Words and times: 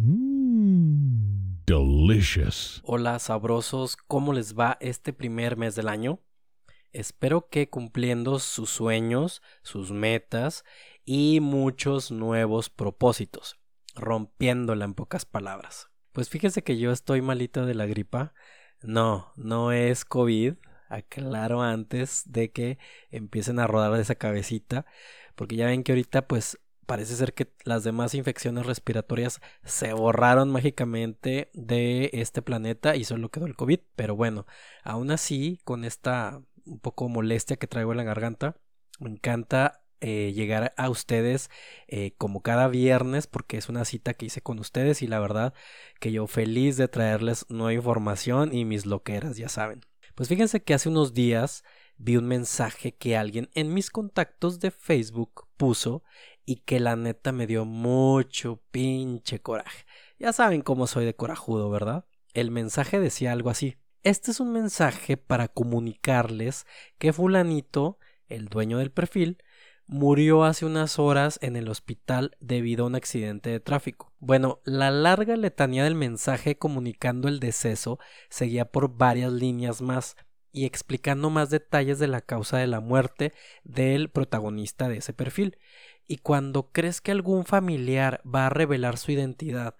Mmm, 0.00 1.64
delicious. 1.66 2.80
Hola 2.84 3.18
sabrosos, 3.18 3.96
¿cómo 3.96 4.32
les 4.32 4.56
va 4.56 4.78
este 4.80 5.12
primer 5.12 5.56
mes 5.56 5.74
del 5.74 5.88
año? 5.88 6.20
Espero 6.92 7.48
que 7.48 7.68
cumpliendo 7.68 8.38
sus 8.38 8.70
sueños, 8.70 9.42
sus 9.62 9.90
metas 9.90 10.64
y 11.04 11.40
muchos 11.40 12.12
nuevos 12.12 12.70
propósitos, 12.70 13.58
rompiéndola 13.96 14.84
en 14.84 14.94
pocas 14.94 15.24
palabras. 15.24 15.90
Pues 16.12 16.28
fíjese 16.28 16.62
que 16.62 16.78
yo 16.78 16.92
estoy 16.92 17.20
malito 17.20 17.66
de 17.66 17.74
la 17.74 17.86
gripa. 17.86 18.34
No, 18.82 19.32
no 19.34 19.72
es 19.72 20.04
COVID, 20.04 20.54
aclaro 20.88 21.60
antes 21.60 22.22
de 22.26 22.52
que 22.52 22.78
empiecen 23.10 23.58
a 23.58 23.66
rodar 23.66 23.94
de 23.94 24.02
esa 24.02 24.14
cabecita, 24.14 24.86
porque 25.34 25.56
ya 25.56 25.66
ven 25.66 25.82
que 25.82 25.90
ahorita 25.90 26.28
pues 26.28 26.56
parece 26.88 27.16
ser 27.16 27.34
que 27.34 27.52
las 27.64 27.84
demás 27.84 28.14
infecciones 28.14 28.64
respiratorias 28.64 29.42
se 29.62 29.92
borraron 29.92 30.50
mágicamente 30.50 31.50
de 31.52 32.08
este 32.14 32.40
planeta 32.40 32.96
y 32.96 33.04
solo 33.04 33.28
quedó 33.28 33.44
el 33.44 33.56
COVID. 33.56 33.80
Pero 33.94 34.16
bueno, 34.16 34.46
aún 34.84 35.10
así, 35.10 35.60
con 35.64 35.84
esta 35.84 36.40
un 36.64 36.80
poco 36.80 37.10
molestia 37.10 37.58
que 37.58 37.66
traigo 37.66 37.92
en 37.92 37.98
la 37.98 38.04
garganta, 38.04 38.56
me 39.00 39.10
encanta 39.10 39.82
eh, 40.00 40.32
llegar 40.34 40.72
a 40.78 40.88
ustedes 40.88 41.50
eh, 41.88 42.14
como 42.16 42.40
cada 42.40 42.68
viernes 42.68 43.26
porque 43.26 43.58
es 43.58 43.68
una 43.68 43.84
cita 43.84 44.14
que 44.14 44.24
hice 44.24 44.40
con 44.40 44.58
ustedes 44.58 45.02
y 45.02 45.08
la 45.08 45.20
verdad 45.20 45.52
que 46.00 46.10
yo 46.10 46.26
feliz 46.26 46.78
de 46.78 46.88
traerles 46.88 47.44
nueva 47.50 47.74
información 47.74 48.54
y 48.54 48.64
mis 48.64 48.86
loqueras, 48.86 49.36
ya 49.36 49.50
saben. 49.50 49.82
Pues 50.14 50.30
fíjense 50.30 50.62
que 50.62 50.72
hace 50.72 50.88
unos 50.88 51.12
días 51.12 51.64
vi 51.98 52.16
un 52.16 52.26
mensaje 52.26 52.94
que 52.94 53.18
alguien 53.18 53.50
en 53.52 53.74
mis 53.74 53.90
contactos 53.90 54.58
de 54.58 54.70
Facebook 54.70 55.48
puso 55.58 56.02
y 56.48 56.62
que 56.64 56.80
la 56.80 56.96
neta 56.96 57.30
me 57.30 57.46
dio 57.46 57.66
mucho 57.66 58.62
pinche 58.70 59.38
coraje. 59.42 59.84
Ya 60.18 60.32
saben 60.32 60.62
cómo 60.62 60.86
soy 60.86 61.04
de 61.04 61.14
corajudo, 61.14 61.68
¿verdad? 61.68 62.06
El 62.32 62.50
mensaje 62.50 62.98
decía 62.98 63.32
algo 63.32 63.50
así. 63.50 63.76
Este 64.02 64.30
es 64.30 64.40
un 64.40 64.54
mensaje 64.54 65.18
para 65.18 65.48
comunicarles 65.48 66.64
que 66.96 67.12
fulanito, 67.12 67.98
el 68.28 68.48
dueño 68.48 68.78
del 68.78 68.90
perfil, 68.90 69.36
murió 69.86 70.44
hace 70.44 70.64
unas 70.64 70.98
horas 70.98 71.38
en 71.42 71.54
el 71.54 71.68
hospital 71.68 72.34
debido 72.40 72.84
a 72.84 72.86
un 72.86 72.94
accidente 72.94 73.50
de 73.50 73.60
tráfico. 73.60 74.14
Bueno, 74.18 74.62
la 74.64 74.90
larga 74.90 75.36
letanía 75.36 75.84
del 75.84 75.96
mensaje 75.96 76.56
comunicando 76.56 77.28
el 77.28 77.40
deceso 77.40 77.98
seguía 78.30 78.72
por 78.72 78.96
varias 78.96 79.32
líneas 79.32 79.82
más 79.82 80.16
y 80.50 80.64
explicando 80.64 81.28
más 81.28 81.50
detalles 81.50 81.98
de 81.98 82.08
la 82.08 82.22
causa 82.22 82.56
de 82.56 82.66
la 82.66 82.80
muerte 82.80 83.34
del 83.64 84.08
protagonista 84.08 84.88
de 84.88 84.96
ese 84.96 85.12
perfil. 85.12 85.58
Y 86.08 86.18
cuando 86.18 86.72
crees 86.72 87.00
que 87.00 87.12
algún 87.12 87.44
familiar 87.44 88.20
va 88.26 88.46
a 88.46 88.50
revelar 88.50 88.98
su 88.98 89.12
identidad 89.12 89.76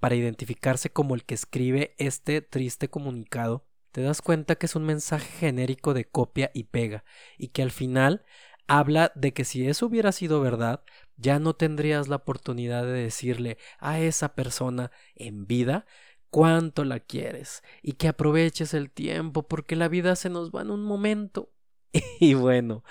para 0.00 0.14
identificarse 0.14 0.90
como 0.90 1.14
el 1.14 1.24
que 1.24 1.34
escribe 1.34 1.94
este 1.98 2.42
triste 2.42 2.88
comunicado, 2.88 3.66
te 3.92 4.02
das 4.02 4.22
cuenta 4.22 4.56
que 4.56 4.66
es 4.66 4.74
un 4.74 4.84
mensaje 4.84 5.26
genérico 5.38 5.94
de 5.94 6.06
copia 6.06 6.50
y 6.54 6.64
pega, 6.64 7.04
y 7.38 7.48
que 7.48 7.62
al 7.62 7.70
final 7.70 8.24
habla 8.66 9.12
de 9.14 9.32
que 9.32 9.44
si 9.44 9.68
eso 9.68 9.86
hubiera 9.86 10.12
sido 10.12 10.40
verdad, 10.40 10.82
ya 11.16 11.38
no 11.38 11.54
tendrías 11.54 12.08
la 12.08 12.16
oportunidad 12.16 12.84
de 12.84 12.92
decirle 12.92 13.58
a 13.78 14.00
esa 14.00 14.34
persona 14.34 14.90
en 15.14 15.46
vida 15.46 15.86
cuánto 16.30 16.84
la 16.84 17.00
quieres 17.00 17.62
y 17.82 17.92
que 17.92 18.08
aproveches 18.08 18.74
el 18.74 18.90
tiempo 18.90 19.46
porque 19.46 19.76
la 19.76 19.88
vida 19.88 20.16
se 20.16 20.28
nos 20.30 20.50
va 20.50 20.62
en 20.62 20.70
un 20.70 20.82
momento. 20.84 21.52
Y 22.20 22.34
bueno, 22.34 22.84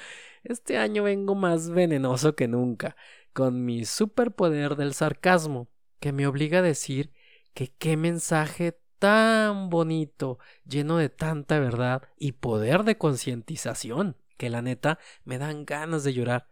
este 0.46 0.78
año 0.78 1.04
vengo 1.04 1.36
más 1.36 1.70
venenoso 1.70 2.36
que 2.36 2.48
nunca, 2.48 2.96
con 3.34 3.66
mi 3.66 3.86
superpoder 3.86 4.76
del 4.76 4.94
sarcasmo, 4.94 5.70
que 6.00 6.12
me 6.12 6.28
obliga 6.28 6.60
a 6.60 6.64
decir 6.64 7.12
que 7.54 7.74
qué 7.74 7.98
mensaje 7.98 8.80
tan 9.00 9.70
bonito, 9.70 10.40
lleno 10.66 10.98
de 10.98 11.10
tanta 11.10 11.60
verdad 11.60 12.04
y 12.18 12.34
poder 12.34 12.84
de 12.84 12.98
concientización 12.98 14.18
que 14.38 14.50
la 14.50 14.62
neta 14.62 15.00
me 15.24 15.38
dan 15.38 15.66
ganas 15.66 16.04
de 16.04 16.14
llorar, 16.14 16.48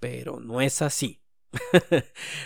pero 0.00 0.40
no 0.40 0.60
es 0.60 0.82
así. 0.82 1.22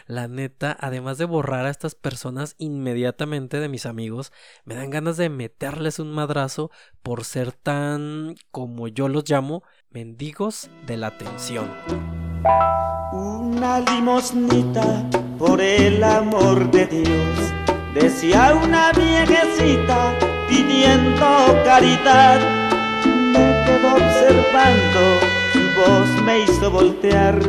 la 0.08 0.26
neta, 0.26 0.76
además 0.80 1.16
de 1.18 1.26
borrar 1.26 1.66
a 1.66 1.70
estas 1.70 1.94
personas 1.94 2.56
inmediatamente 2.58 3.60
de 3.60 3.68
mis 3.68 3.86
amigos, 3.86 4.32
me 4.64 4.74
dan 4.74 4.90
ganas 4.90 5.16
de 5.16 5.28
meterles 5.28 5.98
un 6.00 6.10
madrazo 6.12 6.70
por 7.02 7.24
ser 7.24 7.52
tan, 7.52 8.34
como 8.50 8.88
yo 8.88 9.08
los 9.08 9.28
llamo, 9.28 9.62
mendigos 9.90 10.70
de 10.86 10.96
la 10.96 11.08
atención. 11.08 11.70
Una 13.12 13.80
limosnita 13.80 15.08
por 15.38 15.60
el 15.60 16.02
amor 16.02 16.70
de 16.70 16.86
Dios, 16.86 17.52
decía 17.94 18.54
una 18.54 18.92
viejecita 18.92 20.18
pidiendo 20.48 21.26
caridad 21.64 22.66
observando, 23.94 25.20
su 25.52 25.60
voz 25.80 26.22
me 26.24 26.40
hizo 26.40 26.70
voltear. 26.70 27.40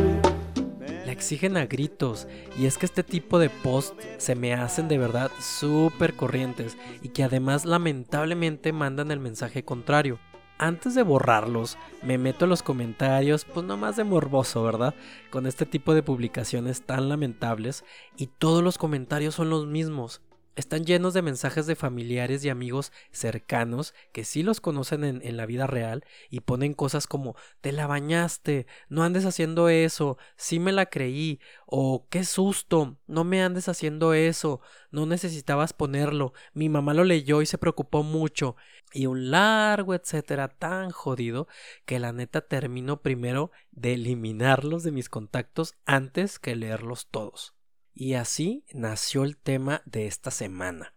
La 1.04 1.12
exigen 1.12 1.56
a 1.56 1.66
gritos 1.66 2.28
y 2.58 2.66
es 2.66 2.78
que 2.78 2.86
este 2.86 3.02
tipo 3.02 3.38
de 3.38 3.50
posts 3.50 3.96
se 4.18 4.34
me 4.34 4.54
hacen 4.54 4.88
de 4.88 4.98
verdad 4.98 5.30
súper 5.40 6.14
corrientes 6.14 6.76
y 7.02 7.08
que 7.08 7.24
además 7.24 7.64
lamentablemente 7.64 8.72
mandan 8.72 9.10
el 9.10 9.20
mensaje 9.20 9.64
contrario. 9.64 10.18
Antes 10.58 10.96
de 10.96 11.04
borrarlos, 11.04 11.78
me 12.02 12.18
meto 12.18 12.44
a 12.44 12.48
los 12.48 12.64
comentarios, 12.64 13.44
pues 13.44 13.64
no 13.64 13.76
más 13.76 13.94
de 13.94 14.02
morboso, 14.02 14.64
¿verdad? 14.64 14.94
Con 15.30 15.46
este 15.46 15.66
tipo 15.66 15.94
de 15.94 16.02
publicaciones 16.02 16.82
tan 16.82 17.08
lamentables 17.08 17.84
y 18.16 18.26
todos 18.26 18.62
los 18.62 18.76
comentarios 18.76 19.36
son 19.36 19.50
los 19.50 19.66
mismos 19.66 20.20
están 20.58 20.84
llenos 20.84 21.14
de 21.14 21.22
mensajes 21.22 21.66
de 21.66 21.76
familiares 21.76 22.44
y 22.44 22.48
amigos 22.48 22.92
cercanos 23.12 23.94
que 24.12 24.24
sí 24.24 24.42
los 24.42 24.60
conocen 24.60 25.04
en, 25.04 25.36
la 25.36 25.46
vida 25.46 25.68
real 25.68 26.04
y 26.30 26.40
ponen 26.40 26.74
cosas 26.74 27.06
como 27.06 27.36
te 27.60 27.70
la 27.70 27.86
bañaste, 27.86 28.66
no 28.88 29.04
andes 29.04 29.24
haciendo 29.24 29.68
eso, 29.68 30.18
sí 30.36 30.58
me 30.58 30.72
la 30.72 30.86
creí, 30.86 31.38
o 31.64 32.08
qué 32.10 32.24
susto, 32.24 32.96
no 33.06 33.22
me 33.22 33.40
andes 33.40 33.68
haciendo 33.68 34.14
eso, 34.14 34.60
no 34.90 35.06
necesitabas 35.06 35.72
ponerlo, 35.72 36.32
mi 36.54 36.68
mamá 36.68 36.92
lo 36.92 37.04
leyó 37.04 37.40
y 37.40 37.46
se 37.46 37.58
preocupó 37.58 38.02
mucho, 38.02 38.56
y 38.92 39.06
un 39.06 39.30
largo 39.30 39.94
etcétera 39.94 40.48
tan 40.48 40.90
jodido 40.90 41.46
que 41.86 42.00
la 42.00 42.12
neta 42.12 42.40
termino 42.40 43.00
primero 43.00 43.52
de 43.70 43.94
eliminarlos 43.94 44.82
de 44.82 44.90
mis 44.90 45.08
contactos 45.08 45.74
antes 45.86 46.40
que 46.40 46.56
leerlos 46.56 47.06
todos. 47.06 47.57
Y 48.00 48.14
así 48.14 48.64
nació 48.72 49.24
el 49.24 49.36
tema 49.36 49.82
de 49.84 50.06
esta 50.06 50.30
semana. 50.30 50.94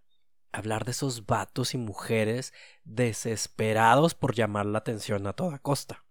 Hablar 0.51 0.85
de 0.85 0.91
esos 0.91 1.25
vatos 1.25 1.73
y 1.73 1.79
mujeres 1.79 2.53
desesperados 2.83 4.13
por 4.13 4.35
llamar 4.35 4.67
la 4.67 4.77
atención 4.77 5.25
a 5.25 5.33
toda 5.33 5.57
costa. 5.57 6.05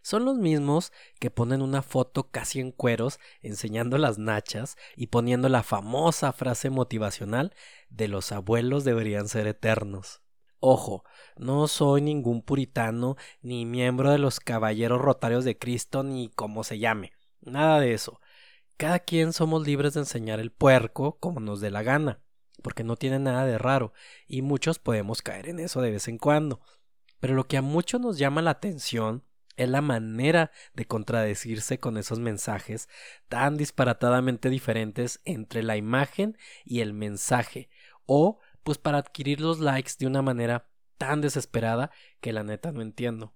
Son 0.00 0.24
los 0.24 0.36
mismos 0.36 0.92
que 1.18 1.32
ponen 1.32 1.62
una 1.62 1.82
foto 1.82 2.30
casi 2.30 2.60
en 2.60 2.70
cueros 2.70 3.18
enseñando 3.42 3.98
las 3.98 4.18
nachas 4.18 4.76
y 4.94 5.08
poniendo 5.08 5.48
la 5.48 5.64
famosa 5.64 6.32
frase 6.32 6.70
motivacional 6.70 7.52
de 7.88 8.06
los 8.06 8.30
abuelos 8.30 8.84
deberían 8.84 9.26
ser 9.26 9.48
eternos. 9.48 10.22
Ojo, 10.60 11.02
no 11.36 11.66
soy 11.66 12.02
ningún 12.02 12.42
puritano, 12.42 13.16
ni 13.42 13.66
miembro 13.66 14.12
de 14.12 14.18
los 14.18 14.38
caballeros 14.38 15.00
rotarios 15.00 15.44
de 15.44 15.58
Cristo, 15.58 16.04
ni 16.04 16.28
como 16.28 16.62
se 16.62 16.78
llame. 16.78 17.14
Nada 17.40 17.80
de 17.80 17.94
eso. 17.94 18.20
Cada 18.78 19.00
quien 19.00 19.32
somos 19.32 19.66
libres 19.66 19.94
de 19.94 20.00
enseñar 20.00 20.38
el 20.38 20.52
puerco 20.52 21.18
como 21.18 21.40
nos 21.40 21.60
dé 21.60 21.68
la 21.72 21.82
gana, 21.82 22.20
porque 22.62 22.84
no 22.84 22.94
tiene 22.94 23.18
nada 23.18 23.44
de 23.44 23.58
raro, 23.58 23.92
y 24.28 24.40
muchos 24.40 24.78
podemos 24.78 25.20
caer 25.20 25.48
en 25.48 25.58
eso 25.58 25.80
de 25.80 25.90
vez 25.90 26.06
en 26.06 26.16
cuando. 26.16 26.60
Pero 27.18 27.34
lo 27.34 27.48
que 27.48 27.56
a 27.56 27.62
muchos 27.62 28.00
nos 28.00 28.18
llama 28.18 28.40
la 28.40 28.52
atención 28.52 29.24
es 29.56 29.68
la 29.68 29.80
manera 29.80 30.52
de 30.74 30.84
contradecirse 30.84 31.80
con 31.80 31.96
esos 31.96 32.20
mensajes 32.20 32.88
tan 33.28 33.56
disparatadamente 33.56 34.48
diferentes 34.48 35.20
entre 35.24 35.64
la 35.64 35.76
imagen 35.76 36.38
y 36.64 36.78
el 36.78 36.92
mensaje, 36.92 37.70
o 38.06 38.38
pues 38.62 38.78
para 38.78 38.98
adquirir 38.98 39.40
los 39.40 39.58
likes 39.58 39.94
de 39.98 40.06
una 40.06 40.22
manera 40.22 40.70
tan 40.98 41.20
desesperada 41.20 41.90
que 42.20 42.32
la 42.32 42.44
neta 42.44 42.70
no 42.70 42.82
entiendo. 42.82 43.34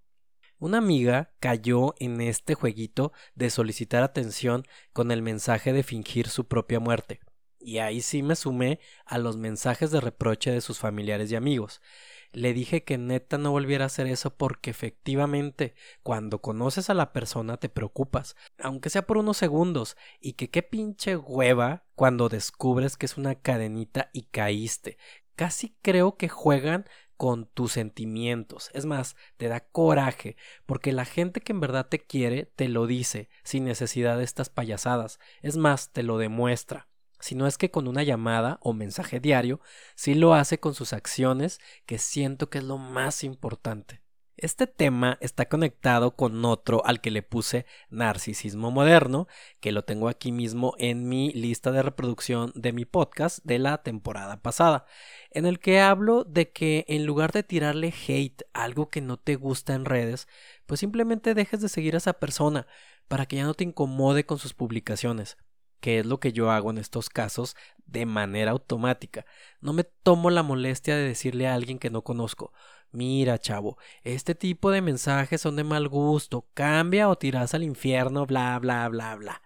Una 0.63 0.79
amiga 0.79 1.33
cayó 1.41 1.97
en 1.99 2.21
este 2.21 2.55
jueguito 2.55 3.13
de 3.35 3.51
solicitar 3.51 4.05
atención 4.05 4.63
con 4.93 5.11
el 5.11 5.21
mensaje 5.21 5.73
de 5.73 5.83
fingir 5.83 6.29
su 6.29 6.47
propia 6.47 6.79
muerte. 6.79 7.19
Y 7.59 7.79
ahí 7.79 8.01
sí 8.01 8.23
me 8.23 8.37
sumé 8.37 8.79
a 9.05 9.19
los 9.19 9.37
mensajes 9.37 9.91
de 9.91 10.01
reproche 10.01 10.53
de 10.53 10.61
sus 10.61 10.79
familiares 10.79 11.33
y 11.33 11.35
amigos. 11.35 11.83
Le 12.31 12.53
dije 12.53 12.85
que 12.85 12.97
neta 12.97 13.39
no 13.39 13.51
volviera 13.51 13.83
a 13.83 13.87
hacer 13.87 14.07
eso 14.07 14.37
porque 14.37 14.71
efectivamente 14.71 15.75
cuando 16.05 16.41
conoces 16.41 16.91
a 16.91 16.95
la 16.95 17.13
persona 17.13 17.57
te 17.57 17.69
preocupas, 17.69 18.37
aunque 18.61 18.89
sea 18.89 19.03
por 19.03 19.19
unos 19.19 19.39
segundos, 19.39 19.97
y 20.21 20.35
que 20.35 20.49
qué 20.49 20.63
pinche 20.63 21.17
hueva 21.17 21.87
cuando 21.97 22.29
descubres 22.29 22.97
que 22.97 23.07
es 23.07 23.17
una 23.17 23.35
cadenita 23.35 24.11
y 24.13 24.27
caíste. 24.27 24.97
Casi 25.35 25.75
creo 25.83 26.17
que 26.17 26.29
juegan 26.29 26.85
con 27.23 27.47
tus 27.47 27.71
sentimientos. 27.71 28.73
Es 28.75 28.85
más, 28.85 29.15
te 29.37 29.47
da 29.47 29.61
coraje, 29.61 30.35
porque 30.67 30.91
la 30.91 31.05
gente 31.05 31.41
que 31.41 31.53
en 31.53 31.61
verdad 31.61 31.87
te 31.87 32.05
quiere 32.05 32.47
te 32.47 32.69
lo 32.69 32.89
dice 32.89 33.29
sin 33.45 33.63
necesidad 33.63 34.19
de 34.19 34.25
estas 34.25 34.51
payasadas. 34.51 35.21
Es 35.41 35.57
más, 35.57 35.93
te 35.93 36.03
lo 36.03 36.19
demuestra. 36.19 36.89
sino 37.21 37.47
es 37.47 37.59
que 37.59 37.71
con 37.71 37.87
una 37.87 38.03
llamada 38.03 38.59
o 38.61 38.73
mensaje 38.73 39.21
diario, 39.21 39.61
sí 39.95 40.17
lo 40.17 40.35
hace 40.35 40.59
con 40.59 40.75
sus 40.75 40.93
acciones, 40.93 41.61
que 41.87 41.99
siento 41.99 42.51
que 42.51 42.59
es 42.59 42.65
lo 42.65 42.77
más 42.79 43.23
importante. 43.23 44.02
Este 44.39 44.67
tema 44.67 45.19
está 45.21 45.49
conectado 45.49 46.17
con 46.17 46.45
otro 46.45 46.85
al 46.87 47.01
que 47.01 47.11
le 47.11 47.23
puse 47.23 47.67
narcisismo 47.91 48.71
moderno, 48.71 49.29
que 49.61 49.73
lo 49.73 49.85
tengo 49.85 50.09
aquí 50.09 50.33
mismo 50.33 50.75
en 50.79 51.09
mi 51.09 51.33
lista 51.33 51.71
de 51.71 51.83
reproducción 51.83 52.51
de 52.55 52.73
mi 52.73 52.87
podcast 52.87 53.45
de 53.45 53.59
la 53.59 53.83
temporada 53.83 54.41
pasada, 54.41 54.87
en 55.31 55.45
el 55.45 55.61
que 55.61 55.81
hablo 55.81 56.25
de 56.25 56.51
que 56.51 56.87
en 56.89 57.05
lugar 57.05 57.33
de 57.33 57.43
tirarle 57.43 57.93
hate 58.09 58.43
a 58.55 58.65
algo 58.65 58.89
que 58.89 59.03
no 59.03 59.19
te 59.19 59.37
gusta 59.37 59.75
en 59.75 59.85
redes, 59.85 60.27
pues 60.67 60.81
simplemente 60.81 61.35
dejes 61.35 61.61
de 61.61 61.69
seguir 61.69 61.95
a 61.95 61.99
esa 61.99 62.15
persona 62.15 62.67
para 63.09 63.27
que 63.27 63.37
ya 63.37 63.45
no 63.45 63.55
te 63.55 63.65
incomode 63.65 64.25
con 64.25 64.39
sus 64.39 64.55
publicaciones 64.55 65.37
que 65.83 65.99
es 65.99 66.07
lo 66.07 66.21
que 66.21 66.33
yo 66.33 66.53
hago 66.53 66.71
en 66.71 66.79
estos 66.79 67.11
casos 67.11 67.57
de 67.87 68.07
manera 68.07 68.53
automática. 68.53 69.27
No 69.61 69.73
me 69.73 69.83
tomo 69.83 70.31
la 70.31 70.45
molestia 70.45 70.95
de 70.97 71.03
decirle 71.03 71.49
a 71.49 71.55
alguien 71.55 71.81
que 71.81 71.91
no 71.91 72.03
conozco, 72.03 72.53
mira 72.93 73.37
chavo, 73.39 73.79
este 74.05 74.37
tipo 74.37 74.71
de 74.71 74.81
mensajes 74.81 75.41
son 75.41 75.57
de 75.57 75.65
mal 75.65 75.89
gusto, 75.89 76.47
cambia 76.55 77.09
o 77.09 77.19
tiras 77.19 77.53
al 77.55 77.65
infierno, 77.65 78.27
bla, 78.27 78.57
bla, 78.61 78.89
bla, 78.89 79.17
bla. 79.17 79.43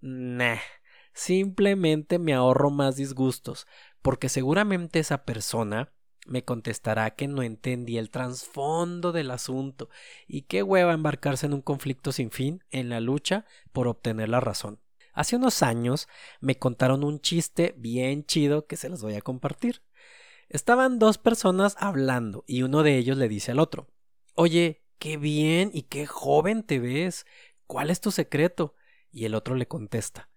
Nah, 0.00 0.56
simplemente 1.12 2.18
me 2.18 2.32
ahorro 2.32 2.70
más 2.70 2.96
disgustos, 2.96 3.66
porque 4.00 4.30
seguramente 4.30 5.00
esa 5.00 5.24
persona 5.26 5.92
me 6.26 6.44
contestará 6.44 7.10
que 7.10 7.28
no 7.28 7.42
entendí 7.42 7.98
el 7.98 8.08
trasfondo 8.08 9.12
del 9.12 9.30
asunto 9.30 9.90
y 10.26 10.42
qué 10.42 10.62
hueva 10.62 10.94
embarcarse 10.94 11.44
en 11.44 11.52
un 11.52 11.60
conflicto 11.60 12.10
sin 12.10 12.30
fin 12.30 12.64
en 12.70 12.88
la 12.88 13.00
lucha 13.00 13.44
por 13.74 13.86
obtener 13.86 14.30
la 14.30 14.40
razón. 14.40 14.80
Hace 15.14 15.36
unos 15.36 15.62
años 15.62 16.08
me 16.40 16.58
contaron 16.58 17.04
un 17.04 17.20
chiste 17.20 17.74
bien 17.78 18.26
chido 18.26 18.66
que 18.66 18.76
se 18.76 18.88
los 18.88 19.00
voy 19.00 19.14
a 19.14 19.22
compartir. 19.22 19.82
Estaban 20.48 20.98
dos 20.98 21.18
personas 21.18 21.76
hablando 21.78 22.44
y 22.46 22.62
uno 22.62 22.82
de 22.82 22.98
ellos 22.98 23.16
le 23.16 23.28
dice 23.28 23.52
al 23.52 23.60
otro 23.60 23.88
Oye, 24.34 24.82
qué 24.98 25.16
bien 25.16 25.70
y 25.72 25.82
qué 25.82 26.06
joven 26.06 26.64
te 26.64 26.80
ves. 26.80 27.26
¿Cuál 27.66 27.90
es 27.90 28.00
tu 28.00 28.10
secreto? 28.10 28.74
Y 29.10 29.24
el 29.24 29.34
otro 29.34 29.54
le 29.54 29.68
contesta 29.68 30.28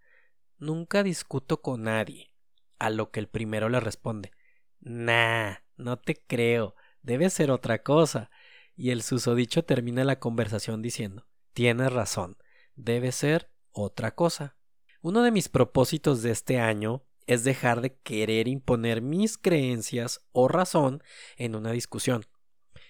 Nunca 0.59 1.03
discuto 1.03 1.61
con 1.61 1.83
nadie. 1.83 2.31
A 2.79 2.91
lo 2.91 3.09
que 3.09 3.19
el 3.19 3.27
primero 3.27 3.69
le 3.69 3.79
responde 3.79 4.31
Nah, 4.79 5.55
no 5.75 5.97
te 5.97 6.15
creo. 6.15 6.75
Debe 7.01 7.29
ser 7.29 7.49
otra 7.49 7.81
cosa. 7.81 8.29
Y 8.75 8.91
el 8.91 9.01
susodicho 9.01 9.65
termina 9.65 10.03
la 10.03 10.19
conversación 10.19 10.83
diciendo 10.83 11.27
Tienes 11.53 11.91
razón. 11.91 12.37
Debe 12.75 13.11
ser 13.11 13.49
otra 13.71 14.13
cosa. 14.13 14.55
Uno 15.01 15.21
de 15.21 15.31
mis 15.31 15.47
propósitos 15.47 16.21
de 16.21 16.31
este 16.31 16.59
año 16.59 17.03
es 17.27 17.43
dejar 17.43 17.81
de 17.81 17.97
querer 17.97 18.47
imponer 18.47 19.01
mis 19.01 19.37
creencias 19.37 20.21
o 20.31 20.47
razón 20.47 21.03
en 21.35 21.55
una 21.55 21.71
discusión. 21.71 22.25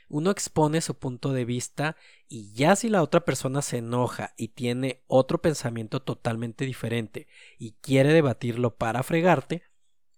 Uno 0.09 0.31
expone 0.31 0.79
su 0.79 0.97
punto 0.97 1.33
de 1.33 1.43
vista 1.43 1.97
y 2.29 2.53
ya 2.53 2.77
si 2.77 2.87
la 2.87 3.03
otra 3.03 3.25
persona 3.25 3.61
se 3.61 3.79
enoja 3.79 4.33
y 4.37 4.49
tiene 4.49 5.03
otro 5.07 5.41
pensamiento 5.41 6.01
totalmente 6.01 6.63
diferente 6.63 7.27
y 7.57 7.73
quiere 7.81 8.13
debatirlo 8.13 8.77
para 8.77 9.03
fregarte, 9.03 9.63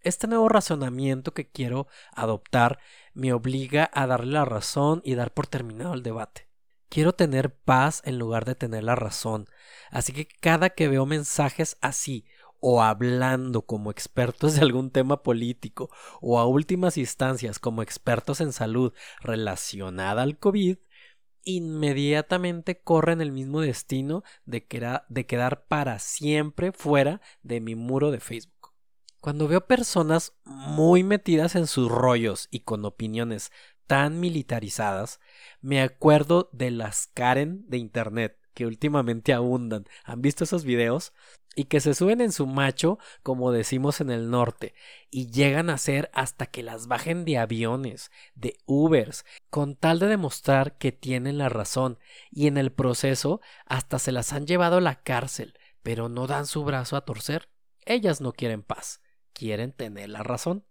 este 0.02 0.28
nuevo 0.28 0.48
razonamiento 0.48 1.34
que 1.34 1.50
quiero 1.50 1.88
adoptar 2.14 2.80
me 3.14 3.34
obliga 3.34 3.90
a 3.92 4.06
darle 4.06 4.34
la 4.34 4.46
razón 4.46 5.02
y 5.04 5.16
dar 5.16 5.34
por 5.34 5.48
terminado 5.48 5.94
el 5.96 6.04
debate. 6.04 6.49
Quiero 6.90 7.14
tener 7.14 7.54
paz 7.54 8.02
en 8.06 8.18
lugar 8.18 8.46
de 8.46 8.56
tener 8.56 8.84
la 8.84 8.96
razón. 8.96 9.48
Así 9.92 10.12
que 10.12 10.28
cada 10.28 10.72
que 10.72 10.88
veo 10.88 11.06
mensajes 11.06 11.78
así, 11.82 12.26
o 12.60 12.82
hablando 12.82 13.62
como 13.62 13.92
expertos 13.92 14.56
de 14.56 14.62
algún 14.62 14.92
tema 14.92 15.24
político, 15.24 15.90
o 16.20 16.40
a 16.40 16.48
últimas 16.48 16.98
instancias 16.98 17.60
como 17.60 17.84
expertos 17.84 18.42
en 18.42 18.52
salud 18.52 18.94
relacionada 19.22 20.24
al 20.24 20.38
COVID, 20.38 20.78
inmediatamente 21.44 22.82
corren 22.82 23.22
el 23.22 23.32
mismo 23.32 23.62
destino 23.62 24.24
de, 24.46 24.68
de 25.10 25.26
quedar 25.26 25.68
para 25.68 26.00
siempre 26.00 26.72
fuera 26.72 27.22
de 27.44 27.62
mi 27.62 27.76
muro 27.76 28.12
de 28.12 28.20
Facebook. 28.20 28.74
Cuando 29.22 29.48
veo 29.48 29.68
personas 29.68 30.34
muy 30.46 31.04
metidas 31.04 31.56
en 31.56 31.68
sus 31.68 31.92
rollos 31.92 32.48
y 32.52 32.62
con 32.62 32.86
opiniones 32.86 33.52
tan 33.90 34.20
militarizadas, 34.20 35.20
me 35.62 35.82
acuerdo 35.82 36.52
de 36.54 36.70
las 36.70 37.08
Karen 37.08 37.68
de 37.68 37.80
Internet 37.80 38.38
que 38.54 38.68
últimamente 38.68 39.34
abundan. 39.34 39.86
¿Han 40.04 40.22
visto 40.22 40.44
esos 40.44 40.64
videos? 40.64 41.12
Y 41.56 41.64
que 41.64 41.80
se 41.80 41.96
suben 41.96 42.22
en 42.22 42.32
su 42.32 42.46
macho, 42.46 43.00
como 43.24 43.52
decimos 43.52 44.00
en 44.00 44.12
el 44.12 44.30
norte, 44.30 44.76
y 45.10 45.32
llegan 45.32 45.72
a 45.72 45.80
ser 45.80 46.12
hasta 46.14 46.46
que 46.46 46.62
las 46.62 46.86
bajen 46.86 47.26
de 47.26 47.40
aviones, 47.40 48.12
de 48.36 48.58
Ubers, 48.68 49.26
con 49.50 49.76
tal 49.76 49.98
de 49.98 50.06
demostrar 50.06 50.78
que 50.78 50.92
tienen 50.92 51.40
la 51.40 51.50
razón, 51.50 51.98
y 52.30 52.46
en 52.46 52.60
el 52.60 52.72
proceso 52.72 53.42
hasta 53.66 53.98
se 53.98 54.12
las 54.12 54.34
han 54.34 54.46
llevado 54.46 54.78
a 54.78 54.82
la 54.82 55.02
cárcel, 55.02 55.58
pero 55.82 56.10
no 56.10 56.28
dan 56.28 56.46
su 56.46 56.64
brazo 56.64 56.96
a 56.96 57.06
torcer. 57.06 57.50
Ellas 57.88 58.22
no 58.22 58.34
quieren 58.34 58.62
paz, 58.62 59.02
quieren 59.34 59.72
tener 59.72 60.10
la 60.10 60.22
razón. 60.22 60.64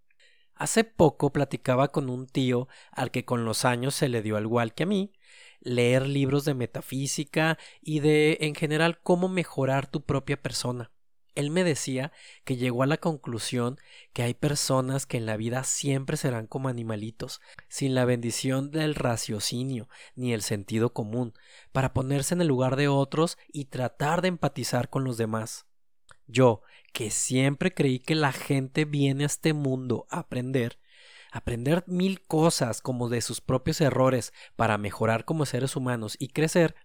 Hace 0.59 0.83
poco 0.83 1.31
platicaba 1.31 1.87
con 1.87 2.09
un 2.09 2.27
tío 2.27 2.67
al 2.91 3.11
que 3.11 3.23
con 3.23 3.45
los 3.45 3.63
años 3.63 3.95
se 3.95 4.09
le 4.09 4.21
dio 4.21 4.35
al 4.35 4.43
igual 4.43 4.73
que 4.73 4.83
a 4.83 4.87
mí 4.87 5.13
leer 5.61 6.05
libros 6.05 6.43
de 6.43 6.53
metafísica 6.53 7.57
y 7.81 8.01
de 8.01 8.37
en 8.41 8.55
general 8.55 8.99
cómo 9.01 9.29
mejorar 9.29 9.87
tu 9.87 10.03
propia 10.03 10.41
persona. 10.41 10.91
Él 11.33 11.49
me 11.49 11.63
decía 11.63 12.11
que 12.43 12.57
llegó 12.57 12.83
a 12.83 12.87
la 12.87 12.97
conclusión 12.97 13.77
que 14.11 14.23
hay 14.23 14.33
personas 14.33 15.05
que 15.05 15.15
en 15.15 15.25
la 15.25 15.37
vida 15.37 15.63
siempre 15.63 16.17
serán 16.17 16.45
como 16.45 16.67
animalitos, 16.67 17.39
sin 17.69 17.95
la 17.95 18.03
bendición 18.03 18.69
del 18.69 18.95
raciocinio 18.95 19.87
ni 20.15 20.33
el 20.33 20.41
sentido 20.41 20.91
común, 20.91 21.33
para 21.71 21.93
ponerse 21.93 22.33
en 22.33 22.41
el 22.41 22.47
lugar 22.47 22.75
de 22.75 22.89
otros 22.89 23.37
y 23.47 23.65
tratar 23.65 24.21
de 24.21 24.27
empatizar 24.27 24.89
con 24.89 25.05
los 25.05 25.15
demás. 25.15 25.67
Yo, 26.27 26.63
que 26.91 27.11
siempre 27.11 27.73
creí 27.73 27.99
que 27.99 28.15
la 28.15 28.31
gente 28.31 28.85
viene 28.85 29.23
a 29.23 29.27
este 29.27 29.53
mundo 29.53 30.05
a 30.09 30.19
aprender, 30.19 30.79
aprender 31.31 31.83
mil 31.87 32.21
cosas 32.21 32.81
como 32.81 33.09
de 33.09 33.21
sus 33.21 33.41
propios 33.41 33.81
errores 33.81 34.33
para 34.55 34.77
mejorar 34.77 35.25
como 35.25 35.45
seres 35.45 35.75
humanos 35.75 36.15
y 36.19 36.29
crecer, 36.29 36.75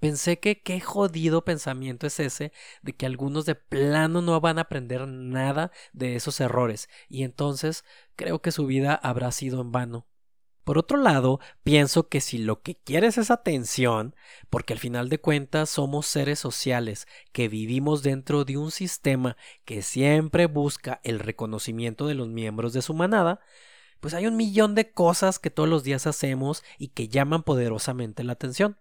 pensé 0.00 0.38
que 0.38 0.62
qué 0.62 0.80
jodido 0.80 1.44
pensamiento 1.44 2.06
es 2.06 2.20
ese 2.20 2.52
de 2.82 2.94
que 2.94 3.06
algunos 3.06 3.46
de 3.46 3.54
plano 3.54 4.22
no 4.22 4.40
van 4.40 4.58
a 4.58 4.62
aprender 4.62 5.06
nada 5.06 5.70
de 5.92 6.16
esos 6.16 6.40
errores 6.40 6.88
y 7.08 7.22
entonces 7.22 7.84
creo 8.16 8.42
que 8.42 8.52
su 8.52 8.66
vida 8.66 8.94
habrá 8.94 9.32
sido 9.32 9.60
en 9.60 9.72
vano. 9.72 10.06
Por 10.64 10.78
otro 10.78 10.96
lado, 10.96 11.40
pienso 11.62 12.08
que 12.08 12.22
si 12.22 12.38
lo 12.38 12.62
que 12.62 12.74
quieres 12.74 13.18
es 13.18 13.30
atención, 13.30 14.16
porque 14.48 14.72
al 14.72 14.78
final 14.78 15.10
de 15.10 15.20
cuentas 15.20 15.68
somos 15.68 16.06
seres 16.06 16.38
sociales 16.38 17.06
que 17.32 17.48
vivimos 17.48 18.02
dentro 18.02 18.46
de 18.46 18.56
un 18.56 18.70
sistema 18.70 19.36
que 19.66 19.82
siempre 19.82 20.46
busca 20.46 21.00
el 21.04 21.20
reconocimiento 21.20 22.06
de 22.06 22.14
los 22.14 22.28
miembros 22.28 22.72
de 22.72 22.80
su 22.80 22.94
manada, 22.94 23.40
pues 24.00 24.14
hay 24.14 24.26
un 24.26 24.36
millón 24.36 24.74
de 24.74 24.90
cosas 24.90 25.38
que 25.38 25.50
todos 25.50 25.68
los 25.68 25.84
días 25.84 26.06
hacemos 26.06 26.64
y 26.78 26.88
que 26.88 27.08
llaman 27.08 27.42
poderosamente 27.42 28.24
la 28.24 28.32
atención. 28.32 28.78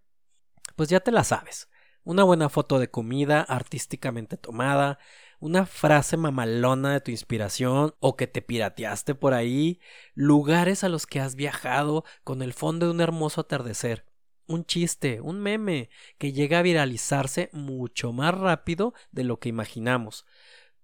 Pues 0.78 0.88
ya 0.90 1.02
te 1.02 1.12
la 1.12 1.25
sabes. 1.25 1.70
Una 2.06 2.24
buena 2.24 2.50
foto 2.50 2.80
de 2.80 2.90
comida 2.90 3.42
artísticamente 3.42 4.38
tomada, 4.38 5.00
una 5.44 5.66
frase 5.66 6.16
mamalona 6.16 6.94
de 6.94 7.02
tu 7.02 7.12
inspiración 7.12 7.94
o 8.00 8.16
que 8.16 8.28
te 8.28 8.42
pirateaste 8.42 9.14
por 9.14 9.34
ahí, 9.34 9.82
lugares 10.14 10.86
a 10.86 10.90
los 10.90 11.06
que 11.06 11.20
has 11.20 11.36
viajado 11.36 12.06
con 12.24 12.42
el 12.42 12.54
fondo 12.54 12.86
de 12.86 12.94
un 12.94 13.02
hermoso 13.02 13.42
atardecer, 13.42 14.06
un 14.48 14.64
chiste, 14.64 15.20
un 15.20 15.42
meme 15.42 15.90
que 16.18 16.32
llega 16.32 16.60
a 16.60 16.62
viralizarse 16.62 17.50
mucho 17.52 18.14
más 18.14 18.34
rápido 18.34 18.94
de 19.12 19.26
lo 19.26 19.42
que 19.42 19.50
imaginamos. 19.50 20.26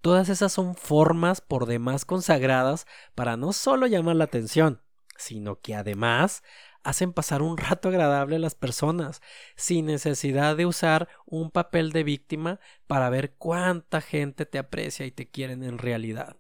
Todas 0.02 0.28
esas 0.28 0.52
son 0.52 0.76
formas 0.76 1.40
por 1.40 1.66
demás 1.66 2.04
consagradas 2.04 2.86
para 3.16 3.38
no 3.38 3.54
solo 3.54 3.88
llamar 3.88 4.18
la 4.18 4.26
atención, 4.26 4.82
sino 5.16 5.62
que 5.62 5.74
además 5.74 6.44
hacen 6.84 7.14
pasar 7.14 7.42
un 7.42 7.58
rato 7.58 7.90
agradable 7.90 8.38
a 8.38 8.40
las 8.40 8.56
personas, 8.56 9.22
sin 9.56 9.86
necesidad 9.86 10.56
de 10.56 10.66
usar 10.66 11.08
un 11.26 11.52
papel 11.52 11.92
de 11.92 12.04
víctima 12.04 12.60
para 12.88 13.10
ver 13.10 13.36
cuánta 13.36 14.02
gente 14.02 14.46
te 14.46 14.58
aprecia 14.58 15.06
y 15.06 15.12
te 15.12 15.30
quieren 15.30 15.64
en 15.64 15.78
realidad. 15.78 16.38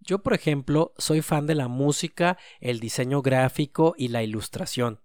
Yo, 0.00 0.22
por 0.22 0.34
ejemplo, 0.34 0.92
soy 0.98 1.22
fan 1.22 1.46
de 1.46 1.54
la 1.54 1.68
música, 1.68 2.36
el 2.60 2.78
diseño 2.78 3.22
gráfico 3.22 3.94
y 3.96 4.08
la 4.08 4.22
ilustración. 4.22 5.00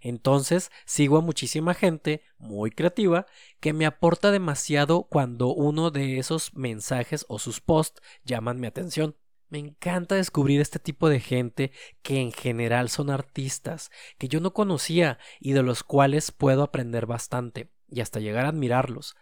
Entonces 0.00 0.70
sigo 0.86 1.18
a 1.18 1.22
muchísima 1.22 1.74
gente 1.74 2.22
muy 2.38 2.70
creativa 2.70 3.26
que 3.60 3.72
me 3.72 3.86
aporta 3.86 4.30
demasiado 4.30 5.04
cuando 5.04 5.48
uno 5.48 5.90
de 5.90 6.18
esos 6.18 6.54
mensajes 6.54 7.26
o 7.28 7.38
sus 7.38 7.60
posts 7.60 8.00
llaman 8.22 8.60
mi 8.60 8.68
atención. 8.68 9.16
Me 9.48 9.58
encanta 9.58 10.14
descubrir 10.14 10.60
este 10.60 10.78
tipo 10.78 11.08
de 11.08 11.20
gente 11.20 11.72
que 12.02 12.20
en 12.20 12.32
general 12.32 12.90
son 12.90 13.08
artistas, 13.08 13.90
que 14.18 14.28
yo 14.28 14.40
no 14.40 14.52
conocía 14.52 15.18
y 15.40 15.52
de 15.52 15.62
los 15.62 15.82
cuales 15.82 16.32
puedo 16.32 16.62
aprender 16.62 17.06
bastante 17.06 17.72
y 17.88 18.00
hasta 18.00 18.20
llegar 18.20 18.44
a 18.44 18.50
admirarlos. 18.50 19.16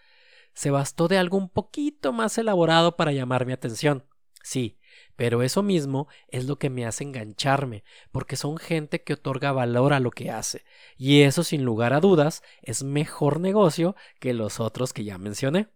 Se 0.53 0.71
bastó 0.71 1.07
de 1.07 1.19
algo 1.19 1.39
un 1.39 1.49
poquito 1.49 2.13
más 2.13 2.39
elaborado 2.39 2.97
para 2.97 3.13
llamar 3.13 3.47
mi 3.47 3.53
atención. 3.53 4.05
Sí, 4.43 4.79
pero 5.17 5.43
eso 5.43 5.63
mismo 5.63 6.09
es 6.29 6.47
lo 6.47 6.59
que 6.59 6.71
me 6.71 6.87
hace 6.87 7.05
engancharme, 7.05 7.85
porque 8.11 8.37
son 8.37 8.59
gente 8.59 9.03
que 9.03 9.15
otorga 9.15 9.53
valor 9.53 9.93
a 9.93 10.01
lo 10.01 10.11
que 10.11 10.31
hace, 10.31 10.65
y 10.97 11.23
eso 11.23 11.43
sin 11.43 11.65
lugar 11.65 11.93
a 11.93 12.01
dudas 12.01 12.43
es 12.63 12.85
mejor 12.85 13.41
negocio 13.41 13.97
que 14.21 14.35
los 14.35 14.61
otros 14.61 14.93
que 14.93 15.05
ya 15.05 15.19
mencioné. 15.19 15.69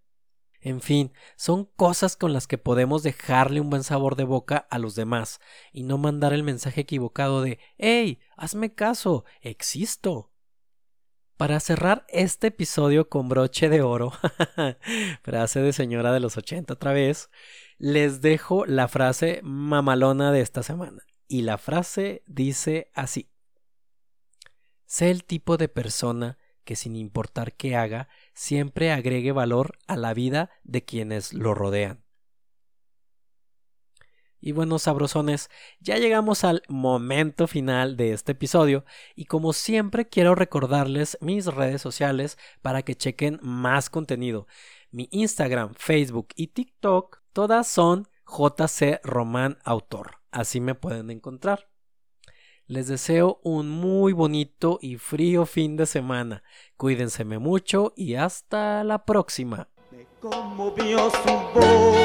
En 0.61 0.83
fin, 0.83 1.12
son 1.37 1.64
cosas 1.64 2.17
con 2.17 2.33
las 2.35 2.47
que 2.47 2.59
podemos 2.59 3.02
dejarle 3.02 3.61
un 3.61 3.71
buen 3.71 3.83
sabor 3.83 4.14
de 4.17 4.25
boca 4.25 4.67
a 4.71 4.79
los 4.79 4.95
demás 4.95 5.40
y 5.73 5.85
no 5.85 5.97
mandar 5.97 6.35
el 6.35 6.43
mensaje 6.43 6.83
equivocado 6.83 7.40
de 7.43 7.59
¡Hey! 7.79 8.21
Hazme 8.37 8.75
caso, 8.75 9.25
existo. 9.40 10.31
Para 11.38 11.59
cerrar 11.61 12.05
este 12.09 12.49
episodio 12.49 13.09
con 13.09 13.31
broche 13.31 13.71
de 13.71 13.81
oro, 13.81 14.12
frase 15.23 15.61
de 15.61 15.73
señora 15.73 16.12
de 16.12 16.21
los 16.21 16.37
80 16.37 16.75
otra 16.75 16.93
vez, 16.93 17.31
les 17.79 18.21
dejo 18.21 18.67
la 18.67 18.88
frase 18.88 19.40
mamalona 19.43 20.33
de 20.33 20.43
esta 20.43 20.62
semana. 20.62 21.02
Y 21.26 21.43
la 21.43 21.57
frase 21.57 22.23
dice 22.26 22.90
así. 22.93 23.31
Sé 24.85 25.11
el 25.11 25.25
tipo 25.25 25.57
de 25.57 25.69
persona 25.69 26.37
que 26.64 26.76
sin 26.76 26.97
importar 26.97 27.55
qué 27.55 27.76
haga, 27.76 28.09
siempre 28.35 28.93
agregue 28.93 29.33
valor 29.33 29.79
a 29.87 29.97
la 29.97 30.14
vida 30.14 30.50
de 30.62 30.85
quienes 30.85 31.33
lo 31.33 31.55
rodean. 31.55 32.05
Y 34.40 34.52
bueno, 34.52 34.79
sabrosones, 34.79 35.50
ya 35.81 35.99
llegamos 35.99 36.45
al 36.45 36.62
momento 36.69 37.47
final 37.47 37.97
de 37.97 38.12
este 38.12 38.33
episodio 38.33 38.87
y 39.14 39.26
como 39.26 39.52
siempre 39.52 40.09
quiero 40.09 40.35
recordarles 40.35 41.19
mis 41.21 41.47
redes 41.47 41.83
sociales 41.83 42.38
para 42.62 42.83
que 42.83 42.95
chequen 42.95 43.38
más 43.43 43.90
contenido. 43.90 44.47
Mi 44.90 45.09
Instagram, 45.12 45.75
Facebook 45.75 46.29
y 46.37 46.49
TikTok, 46.49 47.21
todas 47.35 47.69
son 47.69 48.09
JC 48.26 49.00
Román 49.05 49.59
Autor. 49.62 50.21
Así 50.31 50.61
me 50.61 50.75
pueden 50.75 51.11
encontrar. 51.11 51.69
Les 52.70 52.86
deseo 52.86 53.40
un 53.42 53.68
muy 53.68 54.12
bonito 54.12 54.78
y 54.80 54.96
frío 54.96 55.44
fin 55.44 55.76
de 55.76 55.86
semana. 55.86 56.44
Cuídense 56.76 57.24
mucho 57.24 57.92
y 57.96 58.14
hasta 58.14 58.84
la 58.84 59.04
próxima. 59.04 59.66
Me 59.90 60.06
conmovió 60.20 61.10
su 61.10 61.32
voz 61.52 61.96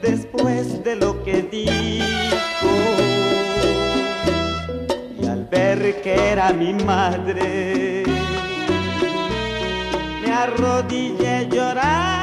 después 0.00 0.84
de 0.84 0.94
lo 0.94 1.20
que 1.24 1.42
dijo 1.42 2.68
y 5.20 5.26
al 5.26 5.46
ver 5.46 6.00
que 6.00 6.14
era 6.14 6.52
mi 6.52 6.74
madre 6.74 8.04
me 10.22 10.32
arrodillé 10.32 11.48
llorar 11.50 12.17